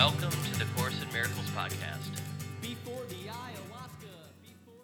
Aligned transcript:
Welcome 0.00 0.30
to 0.30 0.58
the 0.58 0.64
Course 0.76 0.94
in 1.02 1.12
Miracles 1.12 1.50
podcast. 1.50 2.08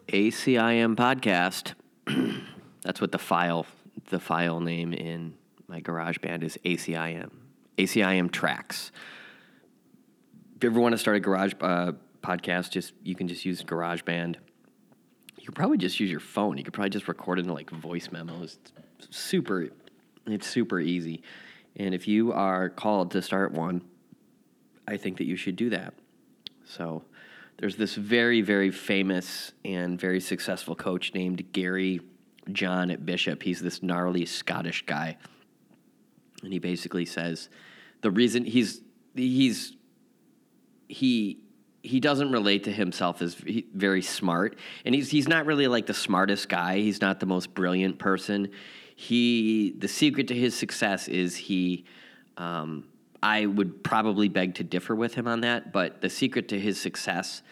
ACIM 0.08 0.94
podcast. 0.94 1.72
That's 2.82 3.00
what 3.00 3.12
the 3.12 3.18
file 3.18 3.64
the 4.10 4.20
file 4.20 4.60
name 4.60 4.92
in 4.92 5.32
my 5.68 5.80
GarageBand 5.80 6.42
is 6.42 6.58
ACIM. 6.66 7.30
ACIM 7.78 8.30
tracks. 8.30 8.92
If 10.56 10.64
you 10.64 10.68
ever 10.68 10.80
want 10.80 10.92
to 10.92 10.98
start 10.98 11.16
a 11.16 11.20
garage 11.20 11.54
uh, 11.62 11.92
podcast, 12.22 12.72
just 12.72 12.92
you 13.02 13.14
can 13.14 13.26
just 13.26 13.46
use 13.46 13.62
GarageBand. 13.62 14.36
You 15.38 15.46
could 15.46 15.54
probably 15.54 15.78
just 15.78 15.98
use 15.98 16.10
your 16.10 16.20
phone. 16.20 16.58
You 16.58 16.62
could 16.62 16.74
probably 16.74 16.90
just 16.90 17.08
record 17.08 17.38
it 17.38 17.46
in 17.46 17.54
like 17.54 17.70
voice 17.70 18.10
memos. 18.12 18.58
It's 18.98 19.16
super 19.16 19.70
it's 20.26 20.46
super 20.46 20.78
easy. 20.78 21.22
And 21.74 21.94
if 21.94 22.06
you 22.06 22.34
are 22.34 22.68
called 22.68 23.12
to 23.12 23.22
start 23.22 23.52
one, 23.52 23.80
I 24.86 24.96
think 24.96 25.18
that 25.18 25.24
you 25.24 25.36
should 25.36 25.56
do 25.56 25.70
that. 25.70 25.94
So 26.64 27.02
there's 27.58 27.76
this 27.76 27.94
very, 27.94 28.42
very 28.42 28.70
famous 28.70 29.52
and 29.64 30.00
very 30.00 30.20
successful 30.20 30.74
coach 30.74 31.14
named 31.14 31.52
Gary 31.52 32.00
John 32.52 32.96
Bishop. 33.04 33.42
He's 33.42 33.60
this 33.60 33.82
gnarly 33.82 34.26
Scottish 34.26 34.84
guy. 34.86 35.16
And 36.42 36.52
he 36.52 36.58
basically 36.58 37.06
says 37.06 37.48
the 38.02 38.10
reason 38.10 38.44
he's 38.44 38.82
he's 39.14 39.72
he 40.88 41.40
he 41.82 42.00
doesn't 42.00 42.30
relate 42.30 42.64
to 42.64 42.72
himself 42.72 43.22
as 43.22 43.34
very 43.34 44.02
smart 44.02 44.58
and 44.84 44.94
he's 44.94 45.10
he's 45.10 45.26
not 45.26 45.46
really 45.46 45.66
like 45.66 45.86
the 45.86 45.94
smartest 45.94 46.48
guy 46.48 46.78
he's 46.78 47.00
not 47.00 47.20
the 47.20 47.26
most 47.26 47.54
brilliant 47.54 47.98
person 47.98 48.48
he 48.94 49.74
the 49.78 49.88
secret 49.88 50.28
to 50.28 50.34
his 50.34 50.54
success 50.54 51.08
is 51.08 51.36
he 51.36 51.84
um, 52.36 52.84
I 53.26 53.46
would 53.46 53.82
probably 53.82 54.28
beg 54.28 54.54
to 54.54 54.62
differ 54.62 54.94
with 54.94 55.14
him 55.14 55.26
on 55.26 55.40
that, 55.40 55.72
but 55.72 56.00
the 56.00 56.08
secret 56.08 56.46
to 56.50 56.60
his 56.60 56.80
success, 56.80 57.42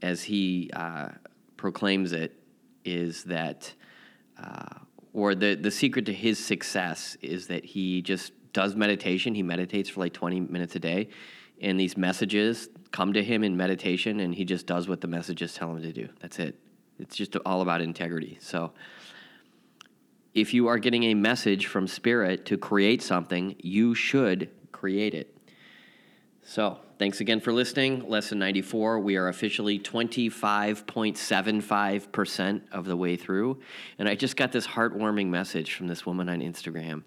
as 0.00 0.22
he 0.22 0.70
uh, 0.72 1.08
proclaims 1.56 2.12
it, 2.12 2.40
is 2.84 3.24
that, 3.24 3.74
uh, 4.40 4.78
or 5.12 5.34
the, 5.34 5.56
the 5.56 5.72
secret 5.72 6.06
to 6.06 6.12
his 6.12 6.38
success 6.38 7.16
is 7.20 7.48
that 7.48 7.64
he 7.64 8.00
just 8.00 8.30
does 8.52 8.76
meditation. 8.76 9.34
He 9.34 9.42
meditates 9.42 9.88
for 9.88 9.98
like 9.98 10.12
20 10.12 10.38
minutes 10.38 10.76
a 10.76 10.78
day, 10.78 11.08
and 11.60 11.80
these 11.80 11.96
messages 11.96 12.68
come 12.92 13.12
to 13.14 13.24
him 13.24 13.42
in 13.42 13.56
meditation, 13.56 14.20
and 14.20 14.32
he 14.32 14.44
just 14.44 14.68
does 14.68 14.86
what 14.88 15.00
the 15.00 15.08
messages 15.08 15.52
tell 15.52 15.72
him 15.72 15.82
to 15.82 15.92
do. 15.92 16.08
That's 16.20 16.38
it. 16.38 16.60
It's 17.00 17.16
just 17.16 17.34
all 17.44 17.62
about 17.62 17.80
integrity. 17.80 18.38
So, 18.40 18.70
if 20.32 20.54
you 20.54 20.68
are 20.68 20.78
getting 20.78 21.02
a 21.04 21.14
message 21.14 21.66
from 21.66 21.88
spirit 21.88 22.46
to 22.46 22.56
create 22.56 23.02
something, 23.02 23.56
you 23.58 23.96
should 23.96 24.50
create 24.78 25.14
it. 25.14 25.34
So, 26.42 26.78
thanks 26.98 27.20
again 27.20 27.40
for 27.40 27.52
listening. 27.52 28.08
Lesson 28.08 28.38
94. 28.38 29.00
We 29.00 29.16
are 29.16 29.28
officially 29.28 29.78
25.75% 29.78 32.62
of 32.72 32.86
the 32.86 32.96
way 32.96 33.16
through. 33.16 33.60
And 33.98 34.08
I 34.08 34.14
just 34.14 34.36
got 34.36 34.52
this 34.52 34.66
heartwarming 34.66 35.26
message 35.26 35.74
from 35.74 35.88
this 35.88 36.06
woman 36.06 36.26
on 36.28 36.40
Instagram. 36.40 37.02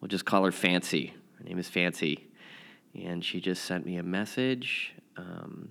We'll 0.00 0.08
just 0.08 0.26
call 0.26 0.44
her 0.44 0.52
Fancy. 0.52 1.14
Her 1.38 1.44
name 1.44 1.58
is 1.58 1.68
Fancy. 1.68 2.28
And 2.94 3.24
she 3.24 3.40
just 3.40 3.64
sent 3.64 3.86
me 3.86 3.96
a 3.96 4.02
message. 4.02 4.92
Um, 5.16 5.70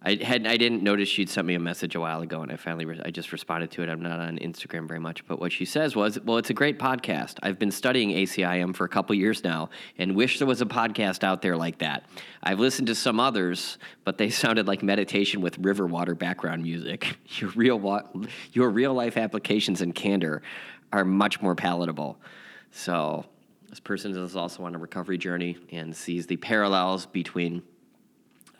I 0.00 0.14
had 0.22 0.46
I 0.46 0.56
didn't 0.56 0.84
notice 0.84 1.08
she'd 1.08 1.28
sent 1.28 1.44
me 1.44 1.54
a 1.54 1.58
message 1.58 1.96
a 1.96 2.00
while 2.00 2.20
ago, 2.20 2.42
and 2.42 2.52
I 2.52 2.56
finally 2.56 2.84
re- 2.84 3.02
I 3.04 3.10
just 3.10 3.32
responded 3.32 3.72
to 3.72 3.82
it. 3.82 3.88
I'm 3.88 4.00
not 4.00 4.20
on 4.20 4.38
Instagram 4.38 4.86
very 4.86 5.00
much, 5.00 5.26
but 5.26 5.40
what 5.40 5.50
she 5.50 5.64
says 5.64 5.96
was, 5.96 6.20
"Well, 6.20 6.38
it's 6.38 6.50
a 6.50 6.54
great 6.54 6.78
podcast. 6.78 7.38
I've 7.42 7.58
been 7.58 7.72
studying 7.72 8.10
ACIM 8.10 8.76
for 8.76 8.84
a 8.84 8.88
couple 8.88 9.16
years 9.16 9.42
now, 9.42 9.70
and 9.98 10.14
wish 10.14 10.38
there 10.38 10.46
was 10.46 10.60
a 10.60 10.66
podcast 10.66 11.24
out 11.24 11.42
there 11.42 11.56
like 11.56 11.78
that. 11.78 12.04
I've 12.44 12.60
listened 12.60 12.86
to 12.86 12.94
some 12.94 13.18
others, 13.18 13.76
but 14.04 14.18
they 14.18 14.30
sounded 14.44 14.68
like 14.68 14.84
meditation 14.84 15.40
with 15.40 15.58
river 15.58 15.86
water 15.86 16.14
background 16.14 16.62
music. 16.62 17.18
Your 17.40 17.50
real 17.50 17.78
wa- 17.78 18.06
your 18.52 18.70
real 18.70 18.94
life 18.94 19.16
applications 19.16 19.80
and 19.80 19.92
candor 19.92 20.42
are 20.92 21.04
much 21.04 21.42
more 21.42 21.56
palatable." 21.56 22.20
So, 22.70 23.26
this 23.68 23.80
person 23.80 24.16
is 24.16 24.36
also 24.36 24.62
on 24.62 24.76
a 24.76 24.78
recovery 24.78 25.18
journey 25.18 25.56
and 25.72 25.96
sees 25.96 26.26
the 26.28 26.36
parallels 26.36 27.04
between 27.06 27.64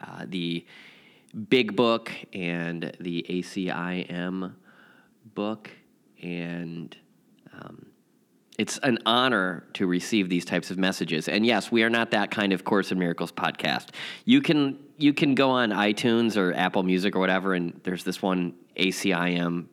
uh, 0.03 0.25
the 0.27 0.65
Big 1.49 1.77
Book 1.77 2.13
and 2.33 2.97
the 3.01 3.25
ACIM 3.29 4.55
book. 5.35 5.71
And 6.23 6.97
um, 7.53 7.87
it's 8.59 8.79
an 8.79 8.99
honor 9.07 9.65
to 9.75 9.87
receive 9.87 10.29
these 10.29 10.45
types 10.45 10.71
of 10.71 10.79
messages. 10.79 11.29
And 11.29 11.47
yes, 11.47 11.71
we 11.71 11.85
are 11.85 11.91
not 11.91 12.11
that 12.11 12.31
kind 12.31 12.53
of 12.53 12.65
Course 12.65 12.91
in 12.91 12.99
Miracles 12.99 13.31
podcast. 13.31 13.91
You 14.25 14.41
can 14.43 14.79
you 14.97 15.13
can 15.13 15.37
go 15.37 15.51
on 15.51 15.71
iTunes 15.71 16.37
or 16.37 16.53
Apple 16.55 16.83
Music 16.83 17.15
or 17.15 17.21
whatever, 17.21 17.55
and 17.55 17.81
there's 17.85 18.03
this 18.03 18.21
one 18.21 18.55
ACIM. 18.77 19.67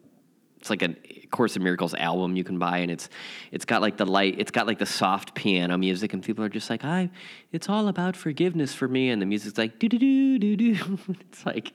It's 0.66 0.72
like 0.72 0.82
a 0.82 0.96
Course 1.28 1.56
in 1.56 1.62
Miracles 1.62 1.94
album 1.94 2.36
you 2.36 2.44
can 2.44 2.58
buy, 2.58 2.80
and 2.80 2.90
it's 2.90 3.08
it's 3.52 3.66
got 3.66 3.84
like 3.84 3.98
the 3.98 4.06
light, 4.06 4.36
it's 4.40 4.50
got 4.50 4.66
like 4.66 4.80
the 4.80 4.86
soft 4.88 5.36
piano 5.36 5.78
music, 5.78 6.14
and 6.14 6.24
people 6.24 6.44
are 6.44 6.50
just 6.50 6.72
like, 6.72 6.84
"I, 6.84 7.12
it's 7.52 7.70
all 7.70 7.88
about 7.88 8.16
forgiveness 8.16 8.74
for 8.74 8.88
me," 8.88 9.12
and 9.12 9.22
the 9.22 9.28
music's 9.28 9.60
like 9.60 9.78
do 9.78 9.88
do 9.88 10.00
do 10.00 10.40
do 10.40 10.56
do. 10.56 10.98
It's 11.20 11.46
like, 11.46 11.74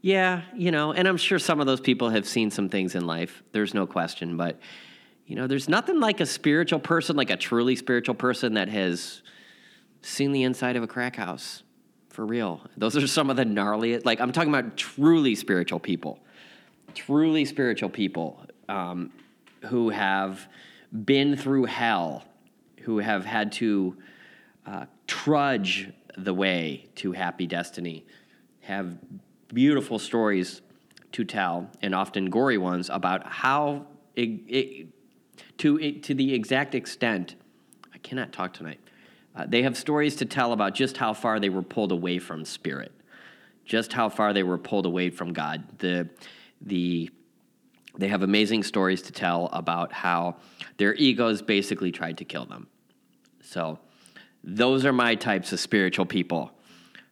yeah, 0.00 0.42
you 0.56 0.72
know, 0.72 0.92
and 0.92 1.06
I'm 1.06 1.16
sure 1.16 1.38
some 1.38 1.60
of 1.60 1.66
those 1.66 1.80
people 1.80 2.10
have 2.10 2.26
seen 2.26 2.50
some 2.50 2.68
things 2.68 2.96
in 2.96 3.06
life. 3.06 3.44
There's 3.52 3.74
no 3.74 3.86
question, 3.86 4.36
but 4.36 4.58
you 5.26 5.36
know, 5.36 5.46
there's 5.46 5.68
nothing 5.68 6.00
like 6.00 6.20
a 6.20 6.26
spiritual 6.26 6.80
person, 6.80 7.14
like 7.14 7.30
a 7.30 7.36
truly 7.36 7.76
spiritual 7.76 8.16
person 8.16 8.54
that 8.54 8.68
has 8.70 9.22
seen 10.02 10.32
the 10.32 10.42
inside 10.42 10.74
of 10.74 10.82
a 10.82 10.88
crack 10.88 11.14
house. 11.14 11.62
For 12.08 12.26
real. 12.26 12.60
Those 12.76 12.96
are 12.96 13.06
some 13.06 13.30
of 13.30 13.36
the 13.36 13.44
gnarliest, 13.44 14.04
like, 14.04 14.20
I'm 14.20 14.32
talking 14.32 14.52
about 14.52 14.76
truly 14.76 15.36
spiritual 15.36 15.78
people 15.78 16.23
truly 16.94 17.44
spiritual 17.44 17.88
people 17.88 18.44
um, 18.68 19.12
who 19.66 19.90
have 19.90 20.46
been 21.04 21.36
through 21.36 21.64
hell, 21.64 22.24
who 22.82 22.98
have 22.98 23.24
had 23.24 23.52
to 23.52 23.96
uh, 24.66 24.86
trudge 25.06 25.90
the 26.16 26.32
way 26.32 26.86
to 26.96 27.12
happy 27.12 27.46
destiny, 27.46 28.04
have 28.60 28.96
beautiful 29.52 29.98
stories 29.98 30.62
to 31.12 31.24
tell, 31.24 31.70
and 31.82 31.94
often 31.94 32.30
gory 32.30 32.58
ones 32.58 32.90
about 32.90 33.26
how 33.26 33.86
it, 34.16 34.28
it, 34.48 34.86
to 35.58 35.78
it, 35.78 36.02
to 36.04 36.14
the 36.14 36.34
exact 36.34 36.74
extent. 36.74 37.34
I 37.92 37.98
cannot 37.98 38.32
talk 38.32 38.52
tonight. 38.52 38.80
Uh, 39.34 39.46
they 39.48 39.62
have 39.62 39.76
stories 39.76 40.16
to 40.16 40.24
tell 40.24 40.52
about 40.52 40.74
just 40.74 40.96
how 40.96 41.12
far 41.12 41.40
they 41.40 41.48
were 41.48 41.62
pulled 41.62 41.90
away 41.90 42.18
from 42.18 42.44
spirit, 42.44 42.92
just 43.64 43.92
how 43.92 44.08
far 44.08 44.32
they 44.32 44.44
were 44.44 44.58
pulled 44.58 44.86
away 44.86 45.10
from 45.10 45.32
God. 45.32 45.64
The 45.78 46.08
the 46.64 47.10
they 47.96 48.08
have 48.08 48.22
amazing 48.22 48.64
stories 48.64 49.02
to 49.02 49.12
tell 49.12 49.46
about 49.52 49.92
how 49.92 50.36
their 50.78 50.94
egos 50.94 51.42
basically 51.42 51.92
tried 51.92 52.18
to 52.18 52.24
kill 52.24 52.44
them. 52.44 52.66
So, 53.40 53.78
those 54.42 54.84
are 54.84 54.92
my 54.92 55.14
types 55.14 55.52
of 55.52 55.60
spiritual 55.60 56.04
people. 56.04 56.50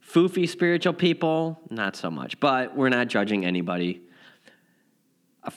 Foofy 0.06 0.48
spiritual 0.48 0.92
people, 0.92 1.60
not 1.70 1.96
so 1.96 2.10
much, 2.10 2.38
but 2.40 2.76
we're 2.76 2.88
not 2.88 3.06
judging 3.06 3.44
anybody. 3.46 4.02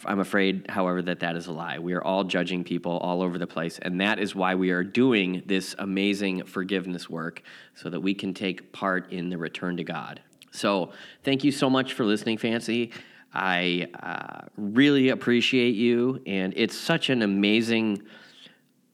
I'm 0.05 0.19
afraid, 0.19 0.65
however, 0.69 1.01
that 1.03 1.19
that 1.19 1.35
is 1.35 1.47
a 1.47 1.51
lie. 1.51 1.77
We 1.79 1.93
are 1.93 2.03
all 2.03 2.23
judging 2.23 2.63
people 2.63 2.97
all 2.97 3.21
over 3.21 3.37
the 3.37 3.47
place, 3.47 3.77
and 3.79 3.99
that 4.01 4.19
is 4.19 4.33
why 4.33 4.55
we 4.55 4.71
are 4.71 4.83
doing 4.83 5.43
this 5.45 5.75
amazing 5.77 6.45
forgiveness 6.45 7.09
work 7.09 7.41
so 7.75 7.89
that 7.89 7.99
we 7.99 8.13
can 8.13 8.33
take 8.33 8.71
part 8.71 9.11
in 9.11 9.29
the 9.29 9.37
return 9.37 9.77
to 9.77 9.83
God. 9.83 10.21
So, 10.51 10.91
thank 11.23 11.43
you 11.43 11.51
so 11.51 11.69
much 11.69 11.93
for 11.93 12.05
listening, 12.05 12.37
Fancy. 12.37 12.91
I 13.35 13.87
uh, 14.01 14.47
really 14.57 15.09
appreciate 15.09 15.75
you, 15.75 16.21
and 16.25 16.53
it's 16.55 16.77
such 16.77 17.09
an 17.09 17.21
amazing 17.21 18.03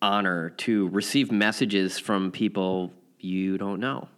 honor 0.02 0.50
to 0.50 0.88
receive 0.90 1.31
messages 1.31 2.00
from 2.00 2.31
people 2.31 2.91
you 3.19 3.57
don't 3.57 3.80
know. 3.80 4.10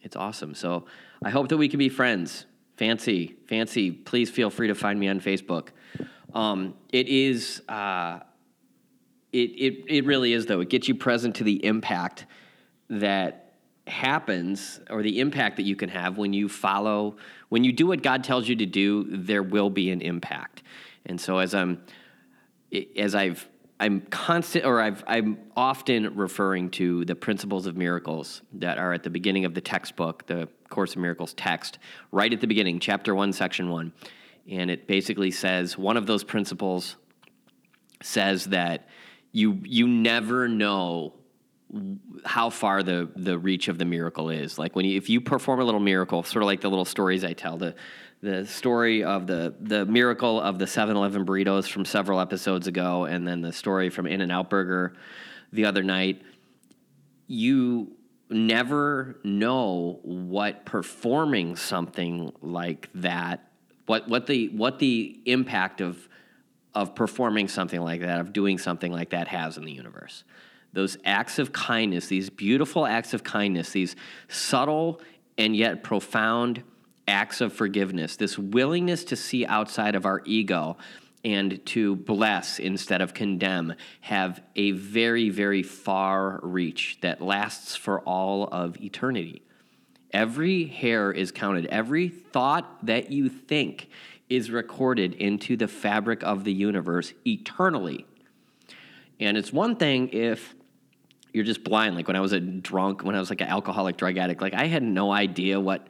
It's 0.00 0.16
awesome. 0.16 0.54
So 0.54 0.86
I 1.22 1.30
hope 1.30 1.48
that 1.48 1.58
we 1.58 1.68
can 1.68 1.78
be 1.78 1.90
friends. 1.90 2.46
Fancy, 2.76 3.36
fancy. 3.48 3.90
Please 3.90 4.30
feel 4.30 4.50
free 4.50 4.68
to 4.68 4.74
find 4.74 4.98
me 4.98 5.08
on 5.08 5.20
Facebook. 5.20 5.68
Um, 6.32 6.74
it 6.92 7.08
is. 7.08 7.62
Uh, 7.68 8.20
it, 9.32 9.50
it 9.50 9.84
it 9.88 10.04
really 10.06 10.32
is 10.32 10.46
though. 10.46 10.60
It 10.60 10.70
gets 10.70 10.88
you 10.88 10.94
present 10.94 11.36
to 11.36 11.44
the 11.44 11.64
impact 11.64 12.26
that 12.88 13.45
happens 13.86 14.80
or 14.90 15.02
the 15.02 15.20
impact 15.20 15.56
that 15.56 15.62
you 15.62 15.76
can 15.76 15.88
have 15.88 16.18
when 16.18 16.32
you 16.32 16.48
follow 16.48 17.16
when 17.48 17.62
you 17.62 17.72
do 17.72 17.86
what 17.86 18.02
God 18.02 18.24
tells 18.24 18.48
you 18.48 18.56
to 18.56 18.66
do 18.66 19.04
there 19.08 19.42
will 19.42 19.70
be 19.70 19.90
an 19.90 20.00
impact. 20.00 20.62
And 21.04 21.20
so 21.20 21.38
as 21.38 21.54
I'm 21.54 21.82
as 22.96 23.14
I've 23.14 23.48
I'm 23.78 24.00
constant 24.00 24.64
or 24.64 24.80
I've 24.80 25.04
I'm 25.06 25.38
often 25.56 26.16
referring 26.16 26.70
to 26.70 27.04
the 27.04 27.14
principles 27.14 27.66
of 27.66 27.76
miracles 27.76 28.42
that 28.54 28.78
are 28.78 28.92
at 28.92 29.02
the 29.02 29.10
beginning 29.10 29.44
of 29.44 29.54
the 29.54 29.60
textbook 29.60 30.26
the 30.26 30.48
course 30.68 30.92
of 30.92 30.98
miracles 30.98 31.32
text 31.34 31.78
right 32.10 32.32
at 32.32 32.40
the 32.40 32.46
beginning 32.48 32.80
chapter 32.80 33.14
1 33.14 33.32
section 33.32 33.70
1 33.70 33.92
and 34.50 34.68
it 34.68 34.88
basically 34.88 35.30
says 35.30 35.78
one 35.78 35.96
of 35.96 36.06
those 36.06 36.24
principles 36.24 36.96
says 38.02 38.46
that 38.46 38.88
you 39.30 39.60
you 39.62 39.86
never 39.86 40.48
know 40.48 41.12
how 42.24 42.50
far 42.50 42.82
the 42.82 43.08
the 43.16 43.38
reach 43.38 43.68
of 43.68 43.78
the 43.78 43.84
miracle 43.84 44.30
is. 44.30 44.58
Like 44.58 44.76
when 44.76 44.84
you, 44.84 44.96
if 44.96 45.10
you 45.10 45.20
perform 45.20 45.60
a 45.60 45.64
little 45.64 45.80
miracle, 45.80 46.22
sort 46.22 46.42
of 46.42 46.46
like 46.46 46.60
the 46.60 46.68
little 46.68 46.84
stories 46.84 47.24
I 47.24 47.32
tell, 47.32 47.56
the 47.56 47.74
the 48.22 48.46
story 48.46 49.02
of 49.02 49.26
the 49.26 49.54
the 49.60 49.84
miracle 49.84 50.40
of 50.40 50.58
the 50.58 50.64
7-Eleven 50.64 51.26
burritos 51.26 51.68
from 51.68 51.84
several 51.84 52.20
episodes 52.20 52.66
ago, 52.66 53.04
and 53.04 53.26
then 53.26 53.40
the 53.40 53.52
story 53.52 53.90
from 53.90 54.06
In-N-Out 54.06 54.48
Burger 54.48 54.94
the 55.52 55.64
other 55.64 55.82
night. 55.82 56.22
You 57.26 57.96
never 58.30 59.18
know 59.24 60.00
what 60.02 60.64
performing 60.64 61.56
something 61.56 62.32
like 62.40 62.88
that, 62.94 63.50
what 63.86 64.08
what 64.08 64.26
the 64.28 64.48
what 64.50 64.78
the 64.78 65.20
impact 65.26 65.80
of 65.80 66.08
of 66.76 66.94
performing 66.94 67.48
something 67.48 67.80
like 67.80 68.02
that, 68.02 68.20
of 68.20 68.32
doing 68.32 68.58
something 68.58 68.92
like 68.92 69.10
that 69.10 69.26
has 69.28 69.56
in 69.56 69.64
the 69.64 69.72
universe 69.72 70.22
those 70.76 70.98
acts 71.06 71.38
of 71.38 71.54
kindness, 71.54 72.06
these 72.06 72.28
beautiful 72.28 72.86
acts 72.86 73.14
of 73.14 73.24
kindness, 73.24 73.70
these 73.70 73.96
subtle 74.28 75.00
and 75.38 75.56
yet 75.56 75.82
profound 75.82 76.62
acts 77.08 77.40
of 77.40 77.50
forgiveness, 77.52 78.16
this 78.16 78.38
willingness 78.38 79.02
to 79.04 79.16
see 79.16 79.46
outside 79.46 79.94
of 79.94 80.04
our 80.04 80.20
ego 80.26 80.76
and 81.24 81.64
to 81.64 81.96
bless 81.96 82.58
instead 82.58 83.00
of 83.00 83.14
condemn 83.14 83.72
have 84.02 84.42
a 84.54 84.72
very, 84.72 85.30
very 85.30 85.62
far 85.62 86.40
reach 86.42 86.98
that 87.00 87.22
lasts 87.22 87.74
for 87.74 88.00
all 88.00 88.44
of 88.52 88.78
eternity. 88.82 89.42
Every 90.12 90.66
hair 90.66 91.10
is 91.10 91.32
counted, 91.32 91.64
every 91.66 92.08
thought 92.08 92.84
that 92.84 93.10
you 93.10 93.30
think 93.30 93.88
is 94.28 94.50
recorded 94.50 95.14
into 95.14 95.56
the 95.56 95.68
fabric 95.68 96.22
of 96.22 96.44
the 96.44 96.52
universe 96.52 97.14
eternally. 97.26 98.04
And 99.18 99.38
it's 99.38 99.54
one 99.54 99.76
thing 99.76 100.10
if 100.10 100.54
you're 101.36 101.44
just 101.44 101.62
blind. 101.62 101.94
Like 101.94 102.08
when 102.08 102.16
I 102.16 102.20
was 102.20 102.32
a 102.32 102.40
drunk, 102.40 103.04
when 103.04 103.14
I 103.14 103.20
was 103.20 103.28
like 103.28 103.42
an 103.42 103.48
alcoholic 103.48 103.98
drug 103.98 104.16
addict, 104.16 104.40
like 104.40 104.54
I 104.54 104.66
had 104.66 104.82
no 104.82 105.12
idea 105.12 105.60
what 105.60 105.86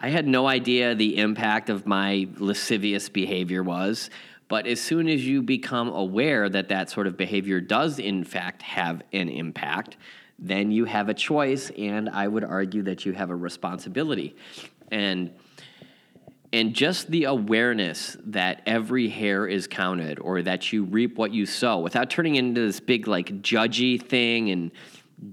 I 0.00 0.10
had 0.10 0.26
no 0.26 0.46
idea 0.46 0.94
the 0.94 1.18
impact 1.18 1.70
of 1.70 1.86
my 1.86 2.28
lascivious 2.36 3.08
behavior 3.08 3.62
was. 3.62 4.10
But 4.48 4.66
as 4.66 4.80
soon 4.80 5.08
as 5.08 5.26
you 5.26 5.42
become 5.42 5.88
aware 5.88 6.48
that 6.48 6.68
that 6.68 6.90
sort 6.90 7.06
of 7.06 7.16
behavior 7.16 7.60
does, 7.60 7.98
in 7.98 8.24
fact, 8.24 8.62
have 8.62 9.02
an 9.12 9.28
impact, 9.28 9.96
then 10.38 10.70
you 10.70 10.84
have 10.84 11.08
a 11.08 11.14
choice, 11.14 11.70
and 11.70 12.08
I 12.08 12.28
would 12.28 12.44
argue 12.44 12.82
that 12.82 13.04
you 13.04 13.12
have 13.12 13.30
a 13.30 13.36
responsibility. 13.36 14.36
And 14.90 15.32
and 16.52 16.74
just 16.74 17.10
the 17.10 17.24
awareness 17.24 18.16
that 18.24 18.62
every 18.66 19.08
hair 19.08 19.46
is 19.46 19.66
counted 19.66 20.18
or 20.18 20.42
that 20.42 20.72
you 20.72 20.84
reap 20.84 21.18
what 21.18 21.32
you 21.32 21.44
sow 21.44 21.78
without 21.78 22.08
turning 22.10 22.36
into 22.36 22.60
this 22.60 22.80
big 22.80 23.06
like 23.06 23.42
judgy 23.42 24.00
thing 24.00 24.50
and 24.50 24.70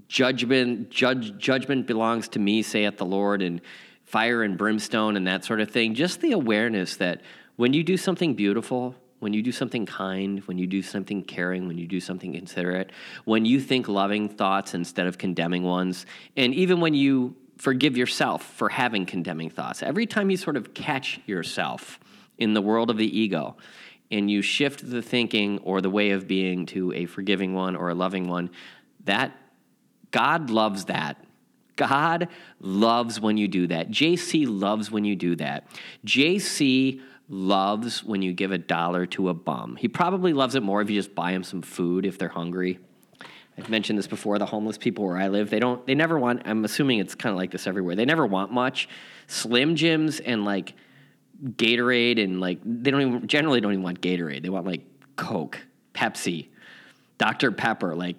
judgment 0.08 0.90
judge 0.90 1.36
judgment 1.38 1.86
belongs 1.86 2.28
to 2.28 2.38
me 2.38 2.60
saith 2.60 2.96
the 2.98 3.06
lord 3.06 3.40
and 3.40 3.60
fire 4.06 4.42
and 4.44 4.56
brimstone 4.56 5.16
and 5.16 5.26
that 5.26 5.44
sort 5.44 5.60
of 5.60 5.70
thing. 5.70 5.94
Just 5.94 6.20
the 6.20 6.32
awareness 6.32 6.96
that 6.96 7.20
when 7.56 7.72
you 7.72 7.82
do 7.82 7.96
something 7.96 8.34
beautiful 8.34 8.94
when 9.18 9.32
you 9.32 9.42
do 9.42 9.50
something 9.50 9.86
kind 9.86 10.40
when 10.40 10.58
you 10.58 10.66
do 10.66 10.82
something 10.82 11.22
caring 11.22 11.66
when 11.66 11.78
you 11.78 11.86
do 11.86 11.98
something 11.98 12.34
considerate 12.34 12.90
when 13.24 13.46
you 13.46 13.58
think 13.58 13.88
loving 13.88 14.28
thoughts 14.28 14.74
instead 14.74 15.06
of 15.06 15.16
condemning 15.16 15.62
ones 15.62 16.04
and 16.36 16.52
even 16.54 16.80
when 16.80 16.92
you 16.92 17.34
forgive 17.56 17.96
yourself 17.96 18.44
for 18.44 18.68
having 18.68 19.06
condemning 19.06 19.50
thoughts. 19.50 19.82
Every 19.82 20.06
time 20.06 20.30
you 20.30 20.36
sort 20.36 20.56
of 20.56 20.74
catch 20.74 21.20
yourself 21.26 21.98
in 22.38 22.54
the 22.54 22.62
world 22.62 22.90
of 22.90 22.96
the 22.96 23.18
ego 23.18 23.56
and 24.10 24.30
you 24.30 24.42
shift 24.42 24.88
the 24.88 25.02
thinking 25.02 25.58
or 25.58 25.80
the 25.80 25.90
way 25.90 26.10
of 26.10 26.28
being 26.28 26.66
to 26.66 26.92
a 26.92 27.06
forgiving 27.06 27.54
one 27.54 27.74
or 27.74 27.88
a 27.88 27.94
loving 27.94 28.28
one, 28.28 28.50
that 29.04 29.36
God 30.10 30.50
loves 30.50 30.86
that. 30.86 31.22
God 31.76 32.28
loves 32.60 33.20
when 33.20 33.36
you 33.36 33.48
do 33.48 33.66
that. 33.66 33.90
JC 33.90 34.46
loves 34.48 34.90
when 34.90 35.04
you 35.04 35.16
do 35.16 35.36
that. 35.36 35.66
JC 36.06 37.00
loves 37.28 38.04
when 38.04 38.22
you 38.22 38.32
give 38.32 38.52
a 38.52 38.58
dollar 38.58 39.04
to 39.06 39.28
a 39.28 39.34
bum. 39.34 39.76
He 39.76 39.88
probably 39.88 40.32
loves 40.32 40.54
it 40.54 40.62
more 40.62 40.80
if 40.80 40.88
you 40.88 40.96
just 40.96 41.14
buy 41.14 41.32
him 41.32 41.42
some 41.42 41.62
food 41.62 42.06
if 42.06 42.18
they're 42.18 42.28
hungry. 42.28 42.78
I've 43.58 43.70
mentioned 43.70 43.98
this 43.98 44.06
before. 44.06 44.38
The 44.38 44.46
homeless 44.46 44.76
people 44.76 45.04
where 45.04 45.16
I 45.16 45.28
live, 45.28 45.48
they 45.48 45.60
don't, 45.60 45.84
they 45.86 45.94
never 45.94 46.18
want. 46.18 46.42
I'm 46.44 46.64
assuming 46.64 46.98
it's 46.98 47.14
kind 47.14 47.32
of 47.32 47.38
like 47.38 47.50
this 47.50 47.66
everywhere. 47.66 47.96
They 47.96 48.04
never 48.04 48.26
want 48.26 48.52
much. 48.52 48.88
Slim 49.26 49.76
Jims 49.76 50.20
and 50.20 50.44
like 50.44 50.74
Gatorade 51.42 52.22
and 52.22 52.40
like 52.40 52.60
they 52.64 52.90
don't 52.90 53.00
even 53.02 53.26
generally 53.26 53.60
don't 53.60 53.72
even 53.72 53.82
want 53.82 54.00
Gatorade. 54.00 54.42
They 54.42 54.50
want 54.50 54.66
like 54.66 54.82
Coke, 55.16 55.58
Pepsi, 55.94 56.48
Dr 57.18 57.50
Pepper, 57.52 57.94
like, 57.94 58.16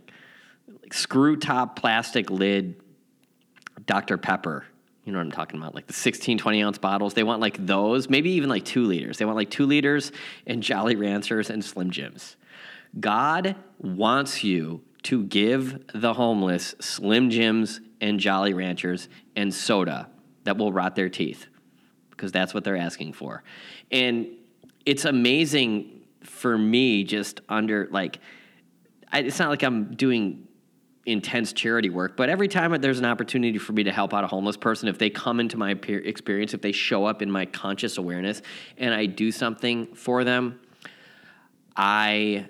like 0.81 0.93
screw 0.93 1.35
top 1.37 1.79
plastic 1.79 2.29
lid 2.31 2.81
Dr 3.85 4.17
Pepper. 4.17 4.65
You 5.05 5.13
know 5.13 5.19
what 5.19 5.25
I'm 5.25 5.31
talking 5.31 5.59
about? 5.59 5.73
Like 5.73 5.87
the 5.87 5.93
16, 5.93 6.37
20 6.37 6.63
ounce 6.63 6.77
bottles. 6.79 7.13
They 7.13 7.23
want 7.23 7.41
like 7.41 7.65
those, 7.65 8.09
maybe 8.09 8.31
even 8.31 8.49
like 8.49 8.65
two 8.65 8.83
liters. 8.83 9.17
They 9.17 9.25
want 9.25 9.37
like 9.37 9.49
two 9.49 9.65
liters 9.65 10.11
and 10.45 10.61
Jolly 10.61 10.95
Ranchers 10.95 11.49
and 11.49 11.63
Slim 11.63 11.91
Jims. 11.91 12.35
God 12.99 13.55
wants 13.79 14.43
you 14.43 14.81
to 15.07 15.23
give 15.23 15.85
the 15.93 16.13
homeless 16.13 16.75
Slim 16.81 17.29
Jims 17.29 17.79
and 18.01 18.19
Jolly 18.19 18.53
Ranchers 18.53 19.07
and 19.37 19.53
soda 19.53 20.09
that 20.43 20.57
will 20.57 20.73
rot 20.73 20.97
their 20.97 21.07
teeth 21.07 21.47
because 22.09 22.33
that's 22.33 22.53
what 22.53 22.65
they're 22.65 22.75
asking 22.75 23.13
for. 23.13 23.41
And 23.89 24.27
it's 24.85 25.05
amazing 25.05 26.01
for 26.23 26.57
me 26.57 27.05
just 27.05 27.39
under 27.47 27.87
like, 27.89 28.19
I, 29.09 29.19
it's 29.19 29.39
not 29.39 29.49
like 29.49 29.63
I'm 29.63 29.95
doing 29.95 30.45
intense 31.05 31.53
charity 31.53 31.89
work, 31.89 32.17
but 32.17 32.27
every 32.27 32.49
time 32.49 32.75
there's 32.81 32.99
an 32.99 33.05
opportunity 33.05 33.57
for 33.59 33.71
me 33.71 33.85
to 33.85 33.93
help 33.93 34.13
out 34.13 34.25
a 34.25 34.27
homeless 34.27 34.57
person, 34.57 34.89
if 34.89 34.97
they 34.97 35.09
come 35.09 35.39
into 35.39 35.55
my 35.55 35.71
experience, 35.71 36.53
if 36.53 36.61
they 36.61 36.73
show 36.73 37.05
up 37.05 37.21
in 37.21 37.31
my 37.31 37.45
conscious 37.45 37.97
awareness 37.97 38.41
and 38.77 38.93
I 38.93 39.05
do 39.05 39.31
something 39.31 39.95
for 39.95 40.25
them, 40.25 40.59
I 41.77 42.49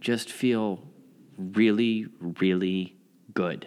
just 0.00 0.32
feel 0.32 0.82
really, 1.36 2.06
really 2.20 2.96
good. 3.34 3.66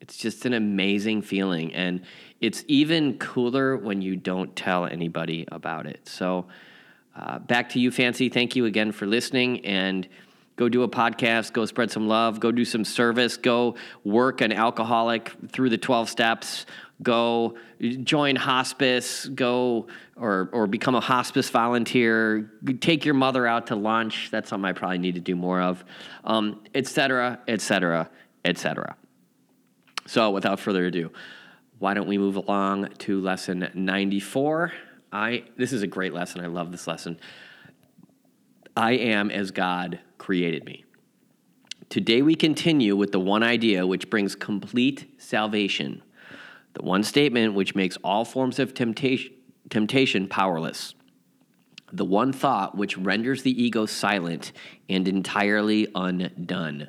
It's 0.00 0.16
just 0.16 0.44
an 0.46 0.52
amazing 0.52 1.22
feeling. 1.22 1.72
And 1.74 2.02
it's 2.40 2.64
even 2.66 3.18
cooler 3.18 3.76
when 3.76 4.02
you 4.02 4.16
don't 4.16 4.54
tell 4.56 4.86
anybody 4.86 5.46
about 5.52 5.86
it. 5.86 6.08
So, 6.08 6.46
uh, 7.14 7.38
back 7.38 7.68
to 7.70 7.78
you, 7.78 7.90
Fancy. 7.90 8.28
Thank 8.28 8.56
you 8.56 8.64
again 8.64 8.90
for 8.90 9.06
listening. 9.06 9.64
And 9.64 10.08
go 10.56 10.68
do 10.68 10.82
a 10.82 10.88
podcast, 10.88 11.52
go 11.52 11.64
spread 11.66 11.90
some 11.90 12.08
love, 12.08 12.40
go 12.40 12.50
do 12.50 12.64
some 12.64 12.84
service, 12.84 13.36
go 13.36 13.76
work 14.04 14.40
an 14.40 14.52
alcoholic 14.52 15.32
through 15.48 15.70
the 15.70 15.78
12 15.78 16.08
steps, 16.08 16.66
go 17.02 17.56
join 17.80 18.36
hospice, 18.36 19.26
go 19.26 19.88
or 20.16 20.48
or 20.52 20.66
become 20.66 20.94
a 20.94 21.00
hospice 21.00 21.50
volunteer, 21.50 22.50
take 22.80 23.04
your 23.04 23.14
mother 23.14 23.46
out 23.46 23.68
to 23.68 23.76
lunch. 23.76 24.30
That's 24.30 24.48
something 24.48 24.68
I 24.68 24.72
probably 24.72 24.98
need 24.98 25.14
to 25.14 25.20
do 25.20 25.36
more 25.36 25.60
of, 25.60 25.84
um, 26.24 26.62
et 26.74 26.86
cetera, 26.86 27.40
et 27.48 27.60
cetera, 27.60 28.10
et 28.44 28.58
cetera. 28.58 28.96
So 30.06 30.30
without 30.30 30.60
further 30.60 30.86
ado, 30.86 31.10
why 31.78 31.94
don't 31.94 32.08
we 32.08 32.18
move 32.18 32.36
along 32.36 32.88
to 32.98 33.20
lesson 33.20 33.68
94? 33.74 34.72
I 35.12 35.44
this 35.56 35.72
is 35.72 35.82
a 35.82 35.86
great 35.86 36.14
lesson. 36.14 36.40
I 36.40 36.46
love 36.46 36.72
this 36.72 36.86
lesson. 36.86 37.18
I 38.76 38.92
am 38.92 39.30
as 39.30 39.50
God 39.50 40.00
created 40.16 40.64
me. 40.64 40.84
Today 41.90 42.22
we 42.22 42.34
continue 42.34 42.96
with 42.96 43.12
the 43.12 43.20
one 43.20 43.42
idea 43.42 43.86
which 43.86 44.08
brings 44.08 44.34
complete 44.34 45.12
salvation 45.18 46.02
the 46.74 46.82
one 46.82 47.02
statement 47.02 47.54
which 47.54 47.74
makes 47.74 47.98
all 48.02 48.24
forms 48.24 48.58
of 48.58 48.74
temptation, 48.74 49.32
temptation 49.68 50.28
powerless, 50.28 50.94
the 51.92 52.04
one 52.04 52.32
thought 52.32 52.76
which 52.76 52.96
renders 52.96 53.42
the 53.42 53.62
ego 53.62 53.84
silent 53.84 54.52
and 54.88 55.06
entirely 55.06 55.88
undone. 55.94 56.88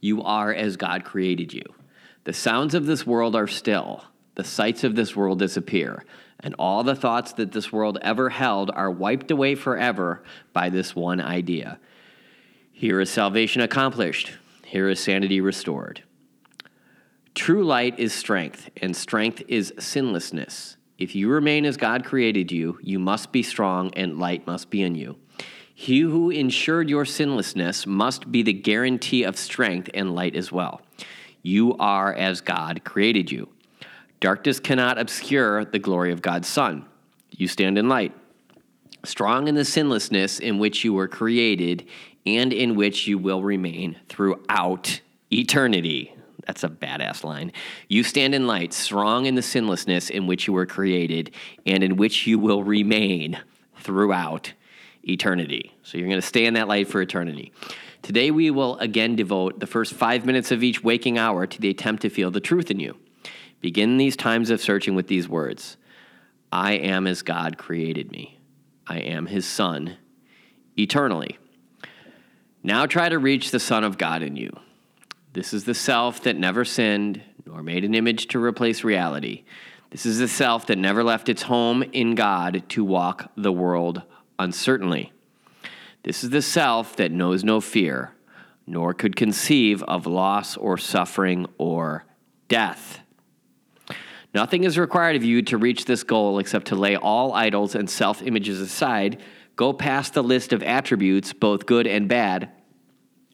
You 0.00 0.22
are 0.22 0.52
as 0.52 0.76
God 0.76 1.04
created 1.04 1.52
you. 1.52 1.64
The 2.24 2.32
sounds 2.32 2.74
of 2.74 2.86
this 2.86 3.06
world 3.06 3.34
are 3.34 3.48
still, 3.48 4.04
the 4.36 4.44
sights 4.44 4.84
of 4.84 4.94
this 4.94 5.16
world 5.16 5.40
disappear, 5.40 6.04
and 6.40 6.54
all 6.58 6.82
the 6.84 6.94
thoughts 6.94 7.32
that 7.34 7.52
this 7.52 7.72
world 7.72 7.98
ever 8.02 8.30
held 8.30 8.70
are 8.70 8.90
wiped 8.90 9.30
away 9.30 9.54
forever 9.54 10.22
by 10.52 10.70
this 10.70 10.94
one 10.94 11.20
idea. 11.20 11.78
Here 12.72 13.00
is 13.00 13.10
salvation 13.10 13.62
accomplished, 13.62 14.32
here 14.64 14.88
is 14.88 15.00
sanity 15.00 15.40
restored. 15.40 16.02
True 17.34 17.64
light 17.64 17.98
is 17.98 18.12
strength, 18.12 18.70
and 18.80 18.96
strength 18.96 19.42
is 19.48 19.72
sinlessness. 19.78 20.76
If 20.98 21.16
you 21.16 21.28
remain 21.28 21.64
as 21.64 21.76
God 21.76 22.04
created 22.04 22.52
you, 22.52 22.78
you 22.80 23.00
must 23.00 23.32
be 23.32 23.42
strong, 23.42 23.92
and 23.94 24.20
light 24.20 24.46
must 24.46 24.70
be 24.70 24.82
in 24.82 24.94
you. 24.94 25.16
He 25.74 26.00
who 26.00 26.30
ensured 26.30 26.88
your 26.88 27.04
sinlessness 27.04 27.86
must 27.86 28.30
be 28.30 28.42
the 28.42 28.52
guarantee 28.52 29.24
of 29.24 29.36
strength 29.36 29.90
and 29.92 30.14
light 30.14 30.36
as 30.36 30.52
well. 30.52 30.80
You 31.42 31.76
are 31.78 32.14
as 32.14 32.40
God 32.40 32.84
created 32.84 33.32
you. 33.32 33.48
Darkness 34.20 34.60
cannot 34.60 34.98
obscure 34.98 35.64
the 35.64 35.80
glory 35.80 36.12
of 36.12 36.22
God's 36.22 36.48
Son. 36.48 36.86
You 37.30 37.48
stand 37.48 37.76
in 37.76 37.88
light, 37.88 38.14
strong 39.04 39.48
in 39.48 39.56
the 39.56 39.64
sinlessness 39.64 40.38
in 40.38 40.58
which 40.58 40.84
you 40.84 40.94
were 40.94 41.08
created 41.08 41.88
and 42.24 42.52
in 42.52 42.76
which 42.76 43.08
you 43.08 43.18
will 43.18 43.42
remain 43.42 43.96
throughout 44.08 45.00
eternity. 45.32 46.14
That's 46.46 46.64
a 46.64 46.68
badass 46.68 47.24
line. 47.24 47.52
You 47.88 48.02
stand 48.02 48.34
in 48.34 48.46
light, 48.46 48.72
strong 48.72 49.26
in 49.26 49.34
the 49.34 49.42
sinlessness 49.42 50.10
in 50.10 50.26
which 50.26 50.46
you 50.46 50.52
were 50.52 50.66
created 50.66 51.34
and 51.66 51.82
in 51.82 51.96
which 51.96 52.26
you 52.26 52.38
will 52.38 52.62
remain 52.62 53.38
throughout 53.78 54.52
eternity. 55.02 55.74
So 55.82 55.98
you're 55.98 56.08
going 56.08 56.20
to 56.20 56.26
stay 56.26 56.46
in 56.46 56.54
that 56.54 56.68
light 56.68 56.88
for 56.88 57.00
eternity. 57.00 57.52
Today, 58.02 58.30
we 58.30 58.50
will 58.50 58.76
again 58.78 59.16
devote 59.16 59.60
the 59.60 59.66
first 59.66 59.94
five 59.94 60.26
minutes 60.26 60.50
of 60.50 60.62
each 60.62 60.84
waking 60.84 61.18
hour 61.18 61.46
to 61.46 61.60
the 61.60 61.70
attempt 61.70 62.02
to 62.02 62.10
feel 62.10 62.30
the 62.30 62.40
truth 62.40 62.70
in 62.70 62.78
you. 62.78 62.96
Begin 63.60 63.96
these 63.96 64.16
times 64.16 64.50
of 64.50 64.60
searching 64.60 64.94
with 64.94 65.08
these 65.08 65.28
words 65.28 65.78
I 66.52 66.72
am 66.74 67.06
as 67.06 67.22
God 67.22 67.56
created 67.56 68.12
me, 68.12 68.38
I 68.86 68.98
am 68.98 69.26
his 69.26 69.46
son 69.46 69.96
eternally. 70.76 71.38
Now 72.62 72.86
try 72.86 73.08
to 73.08 73.18
reach 73.18 73.50
the 73.50 73.60
Son 73.60 73.84
of 73.84 73.98
God 73.98 74.22
in 74.22 74.36
you. 74.36 74.54
This 75.34 75.52
is 75.52 75.64
the 75.64 75.74
self 75.74 76.22
that 76.22 76.36
never 76.36 76.64
sinned 76.64 77.20
nor 77.44 77.60
made 77.60 77.84
an 77.84 77.92
image 77.92 78.28
to 78.28 78.42
replace 78.42 78.84
reality. 78.84 79.44
This 79.90 80.06
is 80.06 80.20
the 80.20 80.28
self 80.28 80.68
that 80.68 80.78
never 80.78 81.02
left 81.02 81.28
its 81.28 81.42
home 81.42 81.82
in 81.82 82.14
God 82.14 82.62
to 82.70 82.84
walk 82.84 83.32
the 83.36 83.52
world 83.52 84.02
uncertainly. 84.38 85.12
This 86.04 86.22
is 86.22 86.30
the 86.30 86.40
self 86.40 86.94
that 86.96 87.10
knows 87.10 87.42
no 87.42 87.60
fear, 87.60 88.12
nor 88.64 88.94
could 88.94 89.16
conceive 89.16 89.82
of 89.82 90.06
loss 90.06 90.56
or 90.56 90.78
suffering 90.78 91.46
or 91.58 92.04
death. 92.46 93.00
Nothing 94.34 94.62
is 94.62 94.78
required 94.78 95.16
of 95.16 95.24
you 95.24 95.42
to 95.42 95.58
reach 95.58 95.84
this 95.84 96.04
goal 96.04 96.38
except 96.38 96.68
to 96.68 96.76
lay 96.76 96.96
all 96.96 97.32
idols 97.32 97.74
and 97.74 97.90
self 97.90 98.22
images 98.22 98.60
aside, 98.60 99.20
go 99.56 99.72
past 99.72 100.14
the 100.14 100.22
list 100.22 100.52
of 100.52 100.62
attributes, 100.62 101.32
both 101.32 101.66
good 101.66 101.88
and 101.88 102.08
bad, 102.08 102.50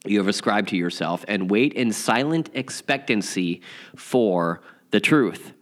you 0.04 0.19
have 0.19 0.28
ascribed 0.28 0.69
to 0.69 0.76
yourself 0.76 1.25
and 1.28 1.50
wait 1.50 1.73
in 1.75 1.92
silent 1.92 2.50
expectancy 2.54 3.61
for 3.97 4.61
the 4.90 5.00
truth. 5.00 5.52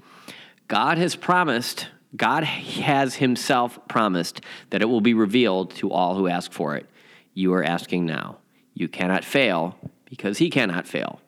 God 0.68 0.98
has 0.98 1.16
promised, 1.16 1.88
God 2.16 2.44
has 2.44 3.16
Himself 3.16 3.78
promised 3.88 4.40
that 4.70 4.82
it 4.82 4.86
will 4.86 5.00
be 5.00 5.14
revealed 5.14 5.70
to 5.76 5.90
all 5.90 6.14
who 6.14 6.28
ask 6.28 6.52
for 6.52 6.76
it. 6.76 6.86
You 7.34 7.52
are 7.54 7.64
asking 7.64 8.06
now. 8.06 8.38
You 8.74 8.88
cannot 8.88 9.24
fail 9.24 9.76
because 10.04 10.38
He 10.38 10.50
cannot 10.50 10.86
fail. 10.86 11.20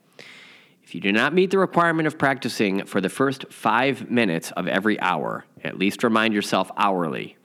If 0.83 0.95
you 0.95 1.01
do 1.01 1.13
not 1.13 1.35
meet 1.35 1.51
the 1.51 1.59
requirement 1.59 2.07
of 2.07 2.19
practicing 2.19 2.85
for 2.85 3.01
the 3.01 3.09
first 3.09 3.53
five 3.53 4.11
minutes 4.11 4.51
of 4.53 4.67
every 4.67 4.99
hour, 5.01 5.45
at 5.63 5.79
least 5.79 6.03
remind 6.03 6.35
yourself 6.35 6.71
hourly. 6.77 7.37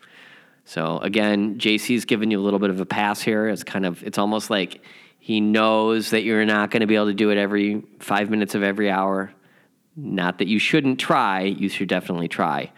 So 0.66 0.98
again, 0.98 1.60
JC's 1.60 2.06
given 2.06 2.32
you 2.32 2.40
a 2.40 2.44
little 2.44 2.58
bit 2.60 2.72
of 2.72 2.82
a 2.82 2.88
pass 2.88 3.22
here. 3.22 3.48
It's 3.48 3.64
kind 3.64 3.86
of, 3.86 4.02
it's 4.04 4.18
almost 4.18 4.50
like 4.50 4.82
he 5.26 5.42
knows 5.42 6.12
that 6.12 6.24
you're 6.24 6.46
not 6.46 6.70
going 6.70 6.82
to 6.82 6.86
be 6.86 6.94
able 6.94 7.08
to 7.08 7.14
do 7.16 7.32
it 7.32 7.38
every 7.40 7.82
five 8.00 8.30
minutes 8.30 8.54
of 8.54 8.62
every 8.62 8.92
hour. 8.92 9.34
Not 9.96 10.38
that 10.38 10.48
you 10.48 10.60
shouldn't 10.60 11.00
try, 11.00 11.42
you 11.42 11.68
should 11.68 11.88
definitely 11.88 12.28
try. 12.28 12.72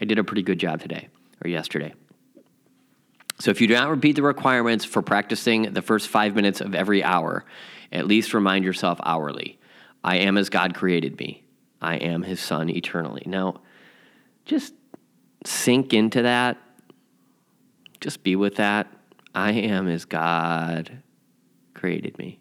I 0.00 0.04
did 0.04 0.16
a 0.16 0.22
pretty 0.22 0.42
good 0.42 0.60
job 0.60 0.80
today 0.80 1.08
or 1.44 1.50
yesterday. 1.50 1.94
So 3.40 3.50
if 3.50 3.60
you 3.60 3.66
do 3.66 3.74
not 3.74 3.90
repeat 3.90 4.14
the 4.14 4.22
requirements 4.22 4.84
for 4.84 5.02
practicing 5.02 5.72
the 5.72 5.82
first 5.82 6.06
five 6.06 6.36
minutes 6.36 6.60
of 6.60 6.72
every 6.72 7.02
hour, 7.02 7.44
at 7.90 8.06
least 8.06 8.32
remind 8.32 8.64
yourself 8.64 9.00
hourly 9.02 9.58
I 10.04 10.18
am 10.18 10.38
as 10.38 10.50
God 10.50 10.76
created 10.76 11.18
me, 11.18 11.42
I 11.82 11.96
am 11.96 12.22
his 12.22 12.38
son 12.38 12.70
eternally. 12.70 13.24
Now, 13.26 13.60
just 14.44 14.72
sink 15.44 15.92
into 15.92 16.22
that. 16.22 16.58
Just 18.00 18.22
be 18.22 18.36
with 18.36 18.54
that. 18.54 18.86
I 19.34 19.50
am 19.50 19.88
as 19.88 20.04
God 20.04 21.02
created 21.78 22.18
me. 22.18 22.40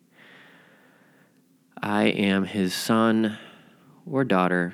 I 1.81 2.05
am 2.05 2.45
his 2.45 2.73
son 2.73 3.37
or 4.05 4.23
daughter 4.23 4.73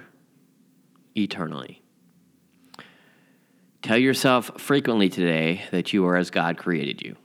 eternally. 1.16 1.82
Tell 3.82 3.98
yourself 3.98 4.62
frequently 4.62 5.10
today 5.10 5.64
that 5.72 5.92
you 5.92 6.06
are 6.06 6.16
as 6.16 6.30
God 6.30 6.58
created 6.58 7.02
you. 7.02 7.18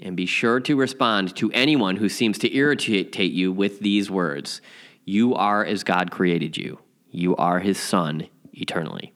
And 0.00 0.16
be 0.16 0.26
sure 0.26 0.60
to 0.60 0.76
respond 0.76 1.34
to 1.36 1.50
anyone 1.52 1.96
who 1.96 2.08
seems 2.08 2.38
to 2.38 2.54
irritate 2.54 3.32
you 3.32 3.52
with 3.52 3.80
these 3.80 4.10
words 4.10 4.60
You 5.04 5.34
are 5.34 5.64
as 5.64 5.82
God 5.82 6.10
created 6.10 6.56
you. 6.56 6.78
You 7.10 7.34
are 7.36 7.60
his 7.60 7.78
son 7.78 8.28
eternally. 8.52 9.12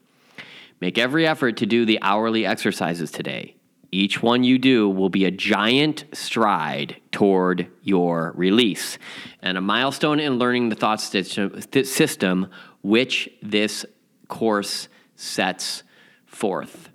Make 0.81 0.97
every 0.97 1.25
effort 1.25 1.57
to 1.57 1.65
do 1.65 1.85
the 1.85 1.99
hourly 2.01 2.45
exercises 2.45 3.11
today. 3.11 3.55
Each 3.91 4.21
one 4.21 4.43
you 4.43 4.59
do 4.59 4.89
will 4.89 5.09
be 5.09 5.25
a 5.25 5.31
giant 5.31 6.05
stride 6.13 6.97
toward 7.11 7.67
your 7.81 8.33
release 8.35 8.97
and 9.41 9.57
a 9.57 9.61
milestone 9.61 10.19
in 10.19 10.37
learning 10.37 10.69
the 10.69 10.75
thought 10.75 11.01
system 11.01 12.49
which 12.81 13.29
this 13.41 13.85
course 14.27 14.87
sets 15.15 15.83
forth. 16.25 16.89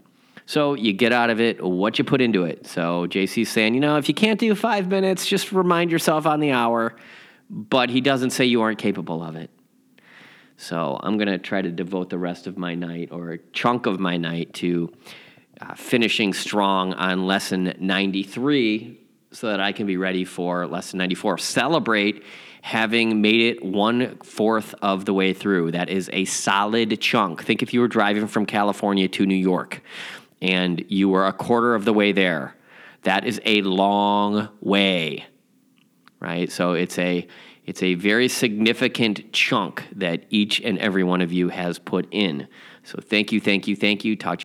So 0.47 0.75
you 0.75 0.93
get 0.93 1.13
out 1.13 1.31
of 1.31 1.41
it 1.41 1.65
what 1.65 1.99
you 1.99 2.05
put 2.05 2.21
into 2.21 2.45
it. 2.45 2.67
So 2.67 3.07
JC's 3.07 3.49
saying, 3.49 3.75
you 3.75 3.81
know, 3.81 3.97
if 3.97 4.09
you 4.09 4.15
can't 4.15 4.39
do 4.39 4.55
five 4.55 4.89
minutes, 4.89 5.27
just 5.27 5.53
remind 5.53 5.91
yourself 5.91 6.27
on 6.27 6.41
the 6.41 6.53
hour. 6.53 6.95
But 7.51 7.91
he 7.91 8.01
doesn't 8.01 8.31
say 8.31 8.45
you 8.45 8.63
aren't 8.63 8.79
capable 8.79 9.23
of 9.23 9.37
it. 9.37 9.51
So 10.57 10.99
I'm 11.03 11.19
going 11.19 11.29
to 11.29 11.39
try 11.39 11.63
to 11.63 11.71
devote 11.71 12.11
the 12.11 12.19
rest 12.19 12.47
of 12.47 12.57
my 12.57 12.75
night 12.75 13.09
or 13.11 13.33
a 13.33 13.39
chunk 13.53 13.87
of 13.87 13.99
my 13.99 14.17
night 14.17 14.55
to 14.55 14.93
finishing 15.77 16.33
strong 16.33 16.93
on 16.95 17.27
lesson 17.27 17.75
93 17.79 19.01
so 19.33 19.49
that 19.49 19.61
I 19.61 19.73
can 19.73 19.87
be 19.87 19.97
ready 19.97 20.25
for 20.25 20.67
lesson 20.67 20.99
94. 20.99 21.39
Celebrate 21.39 22.23
having 22.63 23.21
made 23.21 23.41
it 23.41 23.65
one 23.65 24.17
fourth 24.19 24.75
of 24.81 25.05
the 25.05 25.13
way 25.13 25.33
through. 25.33 25.73
That 25.73 25.91
is 25.91 26.09
a 26.13 26.25
solid 26.25 27.01
chunk. 27.01 27.43
Think 27.43 27.63
if 27.63 27.75
you 27.75 27.81
were 27.81 27.89
driving 27.89 28.27
from 28.27 28.47
California 28.47 29.09
to 29.09 29.27
New 29.27 29.35
York 29.35 29.83
and 30.41 30.85
you 30.89 31.09
were 31.09 31.27
a 31.27 31.33
quarter 31.33 31.75
of 31.75 31.85
the 31.85 31.93
way 31.93 32.13
there. 32.13 32.55
That 33.03 33.27
is 33.27 33.41
a 33.45 33.61
long 33.63 34.49
way, 34.61 35.27
right? 36.21 36.51
So 36.51 36.73
it's 36.73 36.99
a 36.99 37.27
it's 37.67 37.83
a 37.83 37.95
very 37.95 38.29
significant 38.29 39.33
chunk 39.33 39.85
that 39.97 40.25
each 40.29 40.61
and 40.61 40.79
every 40.79 41.03
one 41.03 41.23
of 41.23 41.33
you 41.33 41.49
has 41.49 41.79
put 41.79 42.07
in. 42.11 42.47
So 42.83 42.99
thank 43.01 43.33
you, 43.33 43.41
thank 43.41 43.67
you, 43.67 43.75
thank 43.75 44.05
you. 44.05 44.17
Talk 44.17 44.43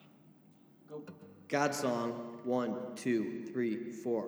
God 1.50 1.74
song. 1.74 2.12
One, 2.44 2.78
two, 2.96 3.44
three, 3.52 3.90
four. 3.90 4.26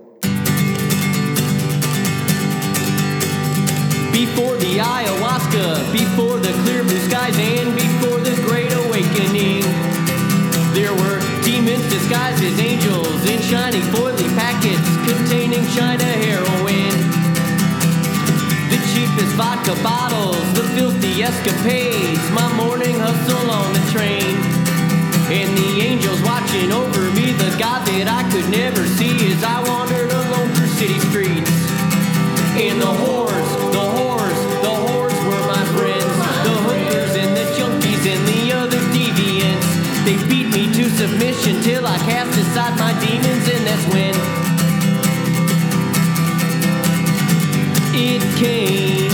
Before 4.10 4.58
the 4.58 4.82
ayahuasca, 4.82 5.94
before 5.94 6.40
the 6.42 6.52
clear 6.66 6.82
blue 6.82 6.98
skies, 7.06 7.38
and 7.38 7.76
before 7.76 8.18
the 8.26 8.34
great 8.50 8.74
awakening, 8.74 9.62
there 10.74 10.90
were 10.98 11.22
demons 11.46 11.88
disguised 11.94 12.44
as 12.44 12.60
angels 12.60 13.24
in 13.30 13.40
shiny 13.44 13.82
foily 13.94 14.28
packets 14.34 14.90
containing 15.06 15.62
China 15.78 16.04
heroin. 16.26 16.90
The 18.74 18.82
cheapest 18.98 19.36
vodka 19.38 19.78
bottles, 19.84 20.42
the 20.56 20.64
filthy 20.74 21.22
escapades, 21.22 22.32
my 22.32 22.52
morning 22.58 22.98
hustle 22.98 23.52
on 23.52 23.74
the 23.74 23.92
train. 23.92 24.61
And 25.32 25.58
the 25.58 25.82
angels 25.82 26.22
watching 26.24 26.74
over 26.74 27.00
me, 27.16 27.32
the 27.32 27.56
God 27.58 27.88
that 27.88 28.08
I 28.12 28.28
could 28.32 28.52
never 28.52 28.84
see 29.00 29.16
as 29.32 29.42
I 29.42 29.64
wandered 29.64 30.12
alone 30.12 30.52
through 30.52 30.68
city 30.76 31.00
streets. 31.08 31.56
And 32.60 32.76
the 32.82 32.92
whores, 33.00 33.50
the 33.72 33.86
whores, 33.96 34.40
the 34.60 34.76
whores 34.84 35.20
were 35.24 35.44
my 35.48 35.64
friends. 35.72 36.12
The 36.44 36.56
hookers 36.68 37.16
and 37.16 37.32
the 37.32 37.48
junkies 37.56 38.04
and 38.12 38.22
the 38.28 38.52
other 38.52 38.82
deviants. 38.92 39.72
They 40.04 40.20
beat 40.28 40.52
me 40.52 40.68
to 40.76 40.90
submission 41.00 41.64
till 41.64 41.88
I 41.88 41.96
cast 42.04 42.38
aside 42.38 42.76
my 42.76 42.92
demons, 43.00 43.48
and 43.48 43.64
that's 43.64 43.88
when 43.88 44.12
it 47.96 48.22
came 48.36 49.11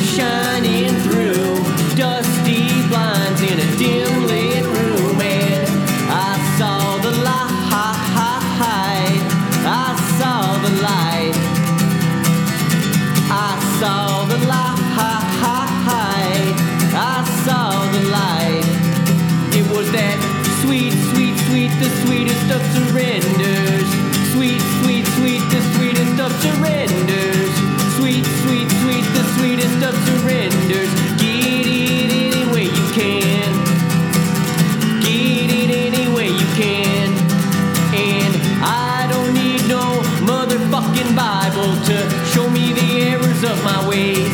of 43.48 43.64
my 43.64 43.88
ways. 43.88 44.30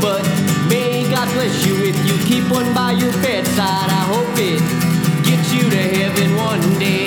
But 0.00 0.22
may 0.68 1.08
God 1.10 1.28
bless 1.32 1.66
you 1.66 1.74
if 1.90 1.96
you 2.06 2.16
keep 2.26 2.50
one 2.50 2.72
by 2.74 2.92
your 2.92 3.12
bedside. 3.22 3.88
I 4.00 4.04
hope 4.12 4.32
it 4.36 4.60
gets 5.24 5.52
you 5.52 5.68
to 5.70 5.82
heaven 5.96 6.36
one 6.36 6.78
day. 6.78 6.99